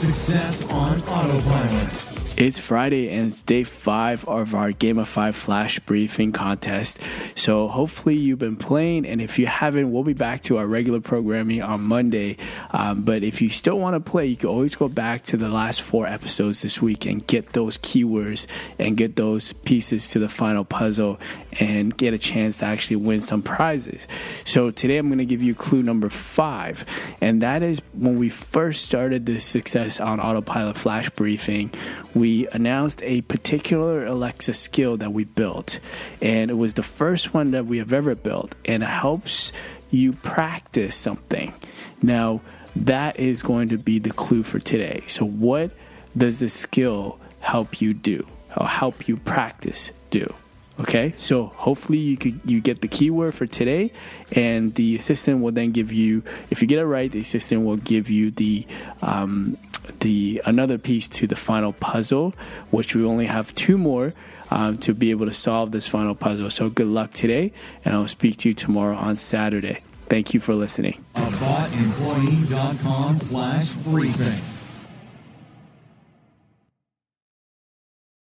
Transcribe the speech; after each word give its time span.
Success 0.00 0.66
on 0.72 1.02
Autopilot. 1.02 2.19
It's 2.40 2.58
Friday 2.58 3.10
and 3.10 3.28
it's 3.28 3.42
day 3.42 3.64
five 3.64 4.24
of 4.24 4.54
our 4.54 4.72
Game 4.72 4.96
of 4.96 5.06
Five 5.08 5.36
Flash 5.36 5.78
Briefing 5.80 6.32
contest. 6.32 6.98
So 7.36 7.68
hopefully 7.68 8.16
you've 8.16 8.38
been 8.38 8.56
playing, 8.56 9.04
and 9.04 9.20
if 9.20 9.38
you 9.38 9.44
haven't, 9.44 9.92
we'll 9.92 10.04
be 10.04 10.14
back 10.14 10.40
to 10.44 10.56
our 10.56 10.66
regular 10.66 11.00
programming 11.00 11.60
on 11.60 11.82
Monday. 11.82 12.38
Um, 12.70 13.02
but 13.02 13.24
if 13.24 13.42
you 13.42 13.50
still 13.50 13.78
want 13.78 13.92
to 13.92 14.10
play, 14.10 14.24
you 14.24 14.36
can 14.36 14.48
always 14.48 14.74
go 14.74 14.88
back 14.88 15.24
to 15.24 15.36
the 15.36 15.50
last 15.50 15.82
four 15.82 16.06
episodes 16.06 16.62
this 16.62 16.80
week 16.80 17.04
and 17.04 17.26
get 17.26 17.52
those 17.52 17.76
keywords 17.76 18.46
and 18.78 18.96
get 18.96 19.16
those 19.16 19.52
pieces 19.52 20.08
to 20.08 20.18
the 20.18 20.28
final 20.30 20.64
puzzle 20.64 21.20
and 21.60 21.94
get 21.94 22.14
a 22.14 22.18
chance 22.18 22.56
to 22.58 22.64
actually 22.64 22.96
win 22.96 23.20
some 23.20 23.42
prizes. 23.42 24.06
So 24.46 24.70
today 24.70 24.96
I'm 24.96 25.08
going 25.08 25.18
to 25.18 25.26
give 25.26 25.42
you 25.42 25.54
clue 25.54 25.82
number 25.82 26.08
five, 26.08 26.86
and 27.20 27.42
that 27.42 27.62
is 27.62 27.82
when 27.92 28.18
we 28.18 28.30
first 28.30 28.82
started 28.82 29.26
this 29.26 29.44
Success 29.44 30.00
on 30.00 30.20
Autopilot 30.20 30.78
Flash 30.78 31.10
Briefing, 31.10 31.70
we 32.14 32.29
we 32.30 32.46
announced 32.52 33.02
a 33.02 33.22
particular 33.22 34.06
Alexa 34.06 34.54
skill 34.54 34.96
that 34.98 35.12
we 35.12 35.24
built. 35.24 35.80
And 36.22 36.48
it 36.50 36.54
was 36.54 36.74
the 36.74 36.82
first 36.82 37.34
one 37.34 37.50
that 37.52 37.66
we 37.66 37.78
have 37.78 37.92
ever 37.92 38.14
built. 38.14 38.54
And 38.64 38.84
it 38.84 38.88
helps 38.88 39.52
you 39.90 40.12
practice 40.12 40.94
something. 40.94 41.52
Now, 42.02 42.40
that 42.76 43.18
is 43.18 43.42
going 43.42 43.70
to 43.70 43.78
be 43.78 43.98
the 43.98 44.12
clue 44.12 44.44
for 44.44 44.60
today. 44.60 45.02
So, 45.08 45.26
what 45.26 45.72
does 46.16 46.38
this 46.38 46.54
skill 46.54 47.18
help 47.40 47.80
you 47.80 47.94
do? 47.94 48.26
Or 48.56 48.66
help 48.66 49.08
you 49.08 49.16
practice 49.16 49.90
do? 50.10 50.32
Okay, 50.78 51.12
so 51.12 51.46
hopefully 51.46 51.98
you 51.98 52.16
could 52.16 52.40
you 52.46 52.60
get 52.60 52.80
the 52.80 52.88
keyword 52.88 53.34
for 53.34 53.44
today, 53.44 53.92
and 54.32 54.74
the 54.74 54.96
assistant 54.96 55.42
will 55.42 55.52
then 55.52 55.72
give 55.72 55.92
you. 55.92 56.22
If 56.48 56.62
you 56.62 56.68
get 56.68 56.78
it 56.78 56.86
right, 56.86 57.12
the 57.12 57.20
assistant 57.20 57.66
will 57.66 57.76
give 57.76 58.08
you 58.08 58.30
the 58.30 58.66
um, 59.02 59.58
the 60.00 60.42
another 60.44 60.78
piece 60.78 61.08
to 61.08 61.26
the 61.26 61.36
final 61.36 61.72
puzzle, 61.72 62.34
which 62.70 62.94
we 62.94 63.04
only 63.04 63.26
have 63.26 63.54
two 63.54 63.78
more. 63.78 64.12
Um, 64.52 64.78
to 64.78 64.94
be 64.94 65.12
able 65.12 65.26
to 65.26 65.32
solve 65.32 65.70
this 65.70 65.86
final 65.86 66.16
puzzle. 66.16 66.50
So 66.50 66.70
good 66.70 66.88
luck 66.88 67.12
today, 67.12 67.52
and 67.84 67.94
I'll 67.94 68.08
speak 68.08 68.38
to 68.38 68.48
you 68.48 68.54
tomorrow 68.56 68.96
on 68.96 69.16
Saturday. 69.16 69.80
Thank 70.06 70.34
you 70.34 70.40
for 70.40 70.56
listening. 70.56 71.04
AboutEmployee.com 71.14 73.20
flash 73.20 73.74
briefing. 73.74 74.49